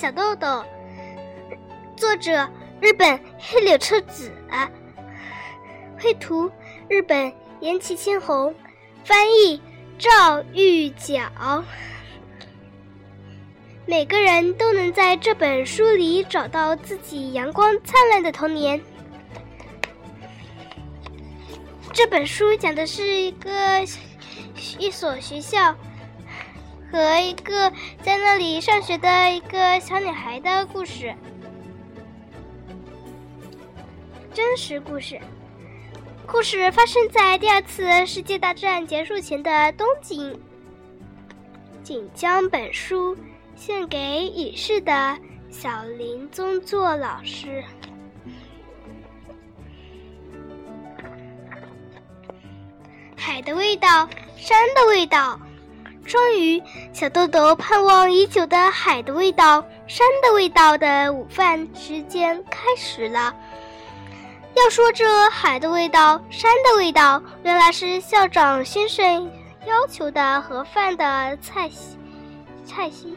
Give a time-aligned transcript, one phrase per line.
[0.00, 0.64] 小豆豆，
[1.94, 2.48] 作者
[2.80, 4.32] 日本黑柳彻子，
[6.00, 6.50] 绘图
[6.88, 8.54] 日本岩崎千红，
[9.04, 9.60] 翻译
[9.98, 11.62] 赵玉角。
[13.84, 18.80] 每个人都能在这本书里找到自己阳光灿烂的童年。
[21.92, 23.50] 这本书讲的是一个
[24.78, 25.76] 一所学校
[26.90, 27.70] 和一个
[28.02, 31.14] 在那里上学的一个小女孩的故事，
[34.34, 35.20] 真实故事。
[36.26, 40.38] 故事发生在第二次世界大战结束前的东京。
[41.82, 43.16] 请将本书。
[43.56, 45.18] 献给已逝的
[45.50, 47.62] 小林宗作老师。
[53.14, 55.38] 海的味道，山的味道，
[56.04, 56.60] 终于，
[56.92, 63.34] 小豆豆盼望已久的海的味道、山的味道的午饭时间开始了。
[64.56, 69.30] 要说这海的味道、山的味道，原来是校长先生
[69.66, 71.96] 要求的盒饭的菜系，
[72.66, 73.16] 菜系。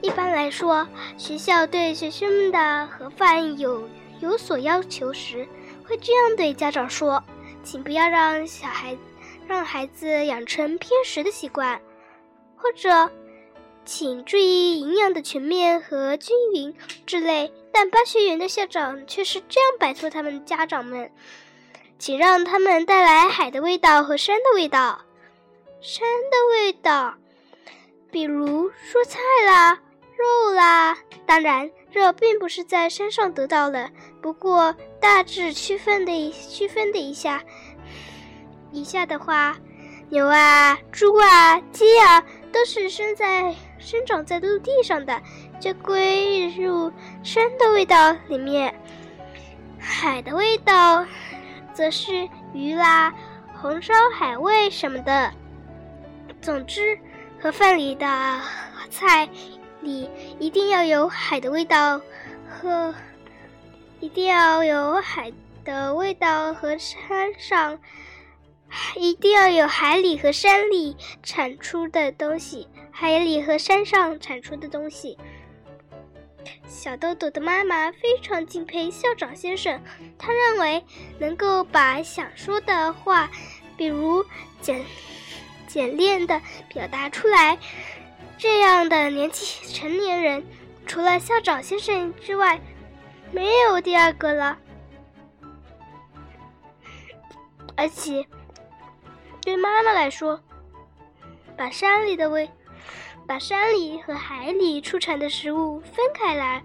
[0.00, 0.86] 一般来说，
[1.18, 3.82] 学校对学生们的盒饭有
[4.20, 5.48] 有所要求时，
[5.84, 7.22] 会这样对家长说
[7.64, 8.96] ：“请不要让小孩
[9.48, 11.78] 让孩子养成偏食的习惯。”
[12.60, 13.10] 或者
[13.84, 16.74] “请注意营养的全面和均匀”
[17.06, 17.52] 之类。
[17.72, 21.10] 但巴学园的校长却是这样摆脱他们家长们
[21.98, 25.00] ：“请让他们带来海的味道和山的味道，
[25.80, 27.14] 山的味道，
[28.10, 29.80] 比如蔬菜啦。”
[30.20, 33.90] 肉啦，当然，肉并不是在山上得到的。
[34.20, 37.42] 不过大致区分的区分的一下，
[38.70, 39.56] 以下的话，
[40.10, 42.22] 牛啊、猪啊、鸡啊，
[42.52, 45.20] 都是生在生长在陆地上的，
[45.58, 48.74] 就归入山的味道里面。
[49.78, 51.06] 海的味道，
[51.72, 53.14] 则是鱼啦、
[53.60, 55.32] 红烧海味什么的。
[56.42, 56.98] 总之，
[57.40, 58.40] 盒饭里的
[58.90, 59.28] 菜。
[59.82, 61.98] 里一定要有海的味道
[62.46, 62.94] 和，
[63.98, 65.32] 一定要有海
[65.64, 67.78] 的味道和山上，
[68.96, 75.18] 一定要有海里和山里产出的东西，海里和山上产出的东西。
[76.66, 79.80] 小豆豆的妈妈非常敬佩校长先生，
[80.18, 80.84] 他认为
[81.18, 83.30] 能够把想说的话，
[83.76, 84.24] 比如
[84.60, 84.82] 简
[85.66, 87.58] 简练的表达出来。
[88.38, 90.42] 这样的年纪成年人，
[90.86, 92.58] 除了校长先生之外，
[93.32, 94.58] 没有第二个了。
[97.76, 98.26] 而且，
[99.50, 100.40] 对妈妈来说，
[101.56, 102.48] 把山里的味，
[103.26, 106.62] 把山里和海里出产的食物分开来，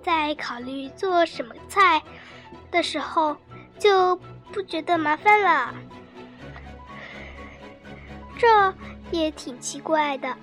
[0.00, 2.00] 在考虑做什么菜
[2.70, 3.36] 的时候，
[3.80, 4.14] 就
[4.52, 5.74] 不觉得麻烦了。
[8.38, 8.72] 这。
[9.10, 10.34] 也挺奇怪的。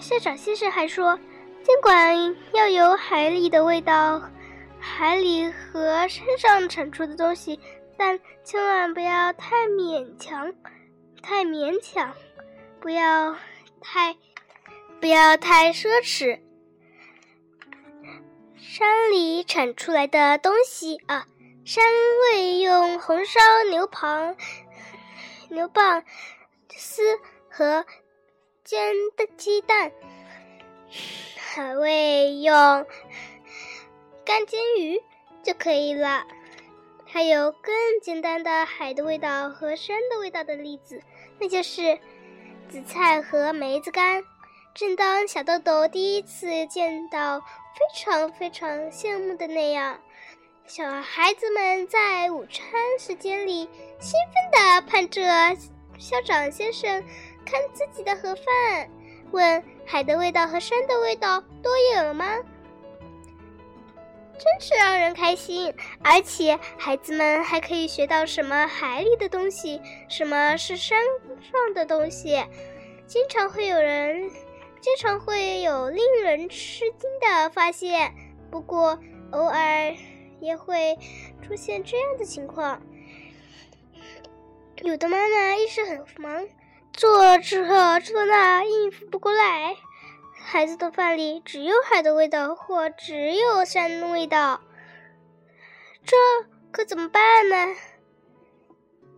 [0.00, 1.16] 校长先生还说，
[1.62, 4.20] 尽管要有海里的味道，
[4.80, 7.60] 海里和山上产出的东西，
[8.00, 10.54] 但千万不要太勉强，
[11.22, 12.14] 太勉强，
[12.80, 13.36] 不要
[13.78, 14.16] 太，
[15.02, 16.40] 不要太奢侈。
[18.56, 21.26] 山里产出来的东西啊，
[21.66, 21.84] 山
[22.32, 24.34] 味用红烧牛蒡、
[25.50, 26.02] 牛蒡。
[26.74, 27.02] 丝
[27.50, 27.84] 和
[28.64, 29.92] 煎的鸡蛋，
[31.36, 32.54] 海味用
[34.24, 35.02] 干煎鱼
[35.42, 36.24] 就可以了。
[37.12, 41.02] 还有更简单的海的味道和山的味道的例子，
[41.40, 41.98] 那就是
[42.68, 44.22] 紫菜和梅子干。
[44.72, 50.00] 正当小豆豆第一次见到，非常非常羡慕的那样，
[50.66, 52.64] 小孩子们在午餐
[52.98, 53.68] 时间里
[53.98, 55.22] 兴奋地盼着。
[55.98, 57.04] 校长先生
[57.44, 58.88] 看自己的盒饭，
[59.32, 62.38] 问：“海的味道和山的味道都有吗？”
[64.40, 70.98] 真是让人开心，而且孩子们还可以学到什么海里的东西，什么是山
[71.42, 72.42] 上的东西。
[73.06, 74.30] 经常会有人，
[74.80, 78.14] 经常会有令人吃惊的发现。
[78.50, 78.98] 不过，
[79.32, 79.94] 偶尔
[80.40, 80.96] 也会
[81.42, 82.80] 出现这样的情况。
[84.82, 86.48] 有的妈妈一时很忙，
[86.94, 89.76] 做这做那应付不过来，
[90.42, 94.60] 孩子的饭里只有海的味道或只有山的味道，
[96.04, 96.16] 这
[96.72, 97.76] 可怎么办呢？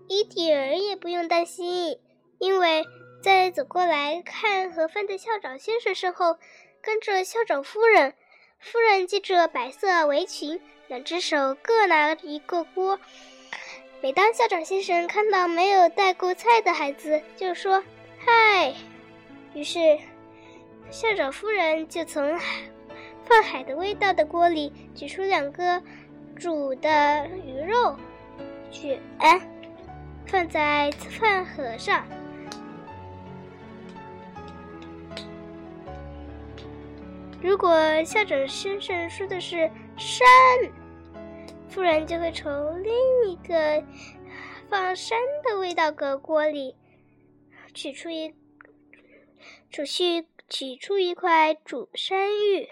[0.08, 1.98] 一点儿也不用担心，
[2.38, 2.84] 因为
[3.22, 6.38] 在走过来看盒饭的校长先生身后，
[6.82, 8.14] 跟着校长夫人。
[8.58, 13.00] 夫人系着白色围裙，两只手各拿一个锅。
[14.00, 17.82] 每当校长先生看到没有带过菜的孩子，就说
[18.24, 18.74] ：“嗨。”
[19.54, 19.98] 于是，
[20.92, 22.38] 校长夫人就从
[23.24, 25.82] 放海的味道的锅里取出两个
[26.36, 27.96] 煮的鱼肉
[28.70, 29.00] 卷，
[30.26, 32.06] 放在饭盒上。
[37.40, 40.28] 如果校长先生说的是山，
[41.70, 42.92] 夫人就会从另
[43.30, 43.82] 一个
[44.68, 46.76] 放山的味道的锅里
[47.72, 48.34] 取出一
[49.70, 52.68] 储蓄取出一块煮山芋。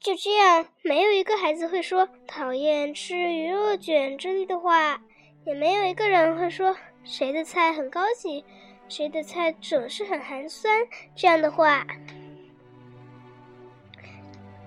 [0.00, 5.02] 就这样，没有一个孩子会说讨厌吃鱼肉卷之类的话，
[5.44, 6.74] 也没有一个人会说
[7.04, 8.42] 谁的菜很高级，
[8.88, 11.86] 谁的菜总是很寒酸这样的话。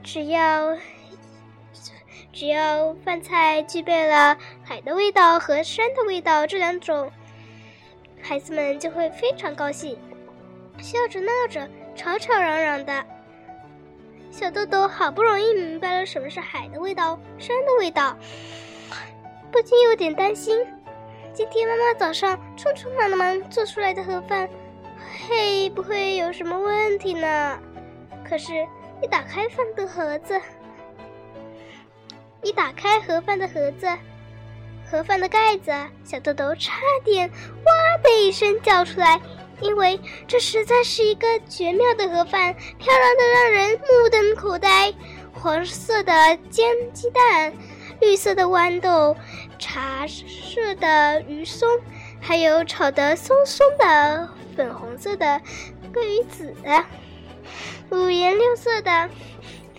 [0.04, 0.78] 只要
[2.32, 7.12] 只要饭菜具备了海的味道和山的味道这两种，
[8.22, 9.98] 孩子们就会非常高兴，
[10.82, 13.06] 笑着闹着，吵吵嚷嚷的。
[14.32, 18.18] 小豆豆好不容易明白了什么是海的味道、山的味道，
[19.52, 20.58] 不禁有点担心：
[21.34, 24.50] 今天妈妈早上匆匆忙忙做出来的盒饭，
[25.30, 27.60] 会不会有什么问题呢？
[28.28, 28.52] 可是。
[29.04, 30.40] 一打开饭的盒子，
[32.44, 33.88] 一打开盒饭的盒子，
[34.86, 35.72] 盒饭的盖子，
[36.04, 36.74] 小豆豆差
[37.04, 39.20] 点哇的一声叫出来，
[39.62, 44.94] 因为这实在是一个绝妙的盒饭，漂亮的让人目瞪口呆。
[45.34, 47.54] 黄色的煎鸡蛋，
[48.00, 49.16] 绿色的豌豆，
[49.58, 51.68] 茶色的鱼松，
[52.20, 55.42] 还有炒得松松的粉红色的
[55.94, 56.54] 桂鱼子。
[57.90, 59.10] 五颜六色的，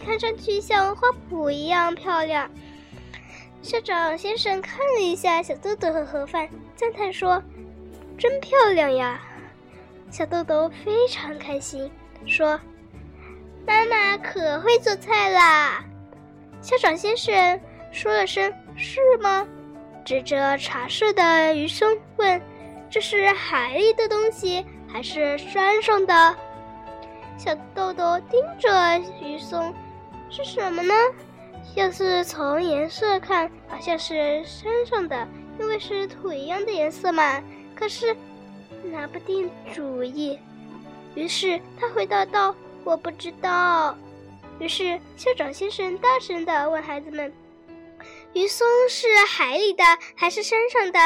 [0.04, 2.50] 看上去像花圃一样漂亮。
[3.62, 7.42] 校长先生看了一下小豆豆和盒饭，赞叹说
[8.18, 9.20] ：“真漂亮呀！”
[10.12, 11.90] 小豆豆非常开心，
[12.26, 12.60] 说
[13.66, 15.82] ：“妈妈可会做菜啦！”
[16.60, 17.58] 校长先生
[17.90, 19.48] 说了声“是吗”，
[20.04, 22.38] 指着茶色的鱼松问
[22.90, 26.36] ：“这是海里的东西，还是山上的？”
[27.38, 29.72] 小豆豆盯着鱼松，
[30.28, 30.92] 是什么呢？
[31.74, 35.26] 要是从颜色看，好像是山上的，
[35.58, 37.42] 因为是土一样的颜色嘛。
[37.74, 38.14] 可是
[38.92, 40.38] 拿不定主意，
[41.14, 42.54] 于是他回答道
[42.84, 43.96] ：“我不知道。”
[44.60, 47.32] 于是校长先生大声的问孩子们
[48.34, 49.82] ：“鱼松是海里的
[50.14, 51.00] 还是山上的？”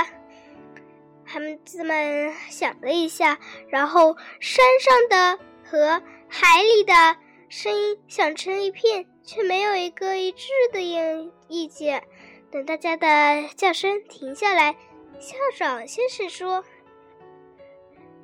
[1.25, 6.03] 孩子们想了一下，然后山上的和。
[6.29, 7.17] 海里的
[7.49, 12.03] 声音响成一片，却没有一个一致的意意见。
[12.51, 14.75] 等大家的叫声停下来，
[15.21, 16.65] 校长先生说：“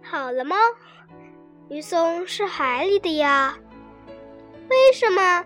[0.02, 0.56] 好了吗？
[1.68, 3.56] 鱼松是海里的呀。
[4.68, 5.44] 为什么？”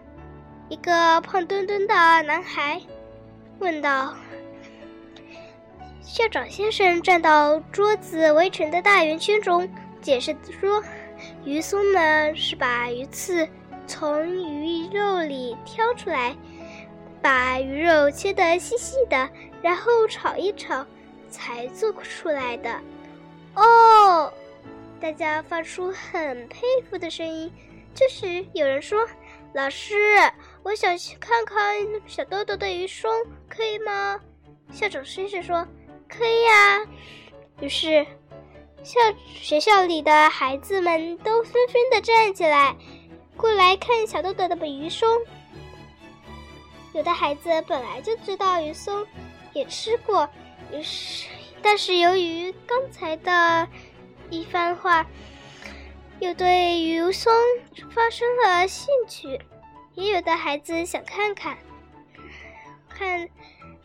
[0.68, 2.80] 一个胖墩墩的男孩
[3.60, 4.14] 问道。
[6.02, 9.68] 校长先生站到桌子围成的大圆圈中，
[10.00, 10.82] 解释说。
[11.44, 13.48] 鱼松呢，是把鱼刺
[13.86, 16.36] 从鱼肉里挑出来，
[17.22, 19.28] 把鱼肉切得细细的，
[19.62, 20.84] 然后炒一炒，
[21.30, 22.70] 才做出来的。
[23.54, 24.30] 哦，
[25.00, 27.52] 大家发出很佩服的声音。
[27.94, 29.06] 这时有人说
[29.54, 29.94] ：“老师，
[30.62, 31.56] 我想去看看
[32.06, 33.10] 小豆豆的鱼松，
[33.48, 34.20] 可以吗？”
[34.72, 35.66] 校长先生说
[36.08, 36.86] ：“可以呀。”
[37.60, 38.06] 于是。
[38.82, 42.76] 校学校里的孩子们都纷纷的站起来，
[43.36, 45.08] 过来看小豆豆的鱼松。
[46.92, 49.04] 有的孩子本来就知道鱼松，
[49.54, 50.28] 也吃过，
[50.72, 51.26] 于是，
[51.60, 53.68] 但是由于刚才的
[54.30, 55.06] 一番话，
[56.20, 57.32] 又对鱼松
[57.90, 59.40] 发生了兴趣。
[59.94, 61.56] 也有的孩子想看看，
[62.88, 63.28] 看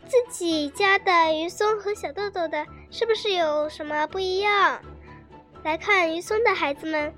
[0.06, 4.80] 自己家的鱼松和小豆豆的是不是有什么不一样。
[5.62, 7.14] 来看鱼松的孩子们，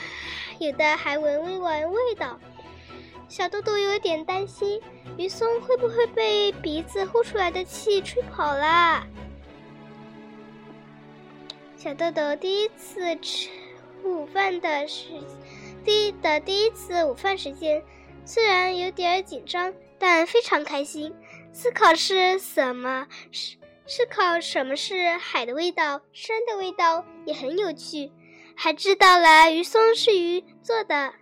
[0.58, 2.38] 有的还闻一闻味道。
[3.28, 4.80] 小豆豆有点担心，
[5.16, 9.06] 鱼松会不会被鼻子呼出来的气吹跑啦？
[11.82, 13.48] 小豆豆第一次吃
[14.04, 15.08] 午饭的时，
[15.82, 17.82] 第一的第一次午饭时间，
[18.26, 21.10] 虽然有点紧张，但非常开心。
[21.54, 23.06] 思考是什么？
[23.32, 23.56] 是。
[23.86, 28.12] 思考什么是海的味道，山的味道也很有趣。
[28.54, 31.14] 还知道了鱼松是鱼做的，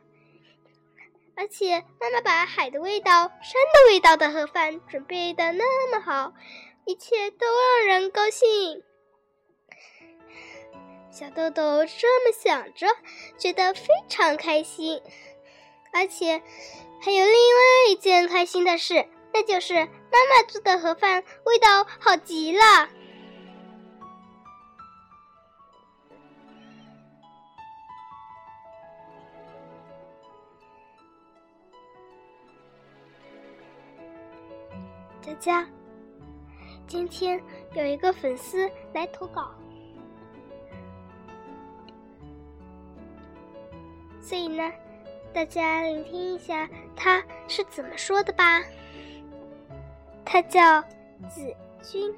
[1.37, 6.33] 而且妈妈把海的味道、山的味道的盒饭准备的那么好，
[6.85, 7.47] 一切都
[7.87, 8.83] 让人高兴。
[11.19, 12.87] 小豆豆这么想着，
[13.37, 15.03] 觉得非常开心，
[15.93, 16.41] 而且
[17.03, 22.89] 还有另外一件开心的事，那就是妈妈做的盒饭味道好极了。
[35.21, 35.69] 佳佳，
[36.87, 37.43] 今天
[37.75, 39.53] 有一个粉丝来投稿。
[44.29, 44.71] 所以呢，
[45.33, 48.63] 大家聆听一下他是怎么说的吧。
[50.23, 50.83] 他叫
[51.31, 52.15] 子君。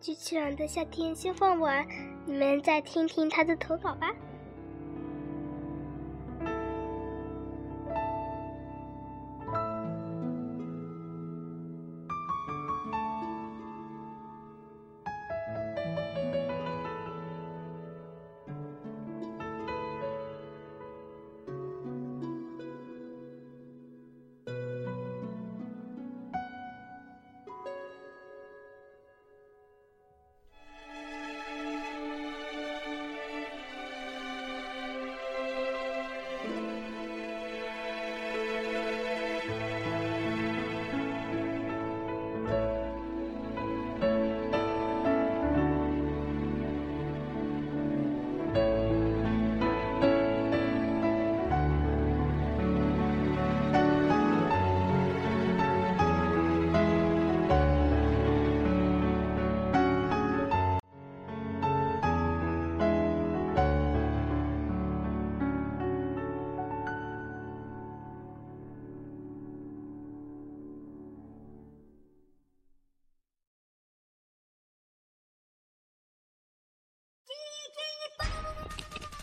[0.00, 1.86] 机器人的夏天先放完，
[2.26, 4.12] 你们再听听他的投稿吧。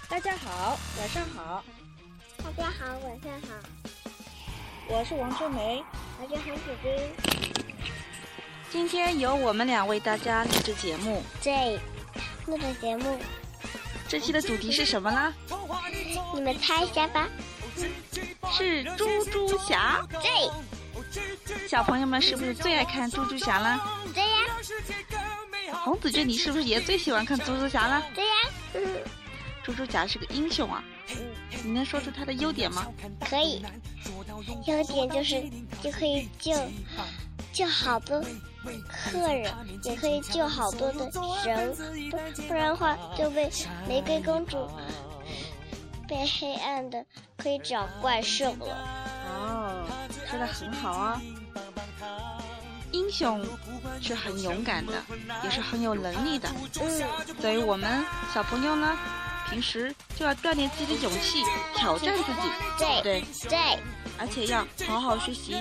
[0.10, 1.63] 大家好，晚上好。
[2.44, 3.56] 大家好，晚上好。
[4.88, 5.84] 我是王春梅，
[6.20, 6.92] 我是韩子君。
[8.72, 11.24] 今天由我们俩为大家录制节目。
[11.44, 11.80] 对，
[12.48, 13.20] 录制节目。
[14.08, 15.32] 这期的主题是什么啦？
[16.34, 17.30] 你们猜一下吧。
[18.51, 20.04] 是猪猪侠。
[20.10, 21.68] 对。
[21.68, 23.80] 小朋友们是不是最爱看猪猪侠了？
[24.12, 24.39] 对呀。
[25.84, 28.04] 洪子君，你是不是也最喜欢看猪猪侠了？
[28.16, 28.34] 对呀。
[29.70, 30.84] 猪猪侠是个英雄啊，
[31.64, 32.88] 你能说出他的优点吗？
[33.20, 33.64] 可以，
[34.66, 35.44] 优点就是
[35.84, 36.52] 就可以救
[37.54, 38.20] 救好多
[38.88, 41.12] 客人，也可以救好多的
[41.46, 41.76] 人，
[42.10, 43.48] 不不然的话就被
[43.88, 44.68] 玫瑰公主
[46.08, 47.06] 被黑暗的
[47.38, 48.76] 可以找怪兽了。
[49.28, 49.86] 哦，
[50.28, 51.22] 说的很好啊，
[52.92, 53.46] 英雄
[54.02, 54.94] 是很勇敢的，
[55.44, 56.50] 也是很有能力的。
[56.82, 57.04] 嗯，
[57.40, 58.98] 所以我们小朋友呢。
[59.50, 61.44] 平时就要锻炼自己的勇气，
[61.75, 63.79] 挑战自己，对对对，
[64.18, 65.56] 而且要好好学习，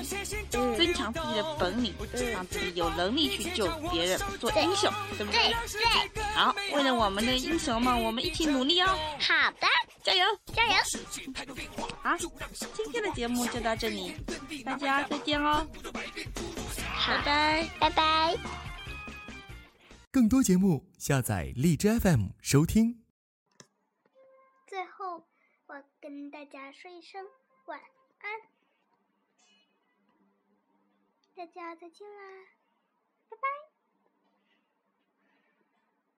[0.50, 1.95] 增强自己的本领，
[2.33, 5.54] 让自己有能力去救别人，做英雄，对不对？
[5.73, 6.25] 对。
[6.35, 8.87] 好，为了我们的英雄们，我们一起努力哦！
[9.18, 9.66] 好的，
[10.04, 10.75] 加油，加油！
[12.02, 14.14] 好，今天的节目就到这里，
[14.64, 15.66] 大家再见哦！
[17.07, 18.37] 拜拜，拜拜。
[20.11, 23.08] 更多节目下载荔枝 FM 收听。
[26.09, 27.23] 跟大家说一声
[27.67, 27.79] 晚
[28.21, 28.41] 安，
[31.35, 32.47] 大家再见啦，
[33.29, 33.77] 拜拜。